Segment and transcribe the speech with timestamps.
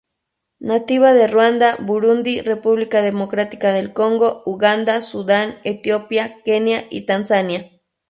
[0.57, 7.69] Nativa de Ruanda, Burundi, República Democrática del Congo, Uganda, Sudán, Etiopía, Kenia y Tanzania.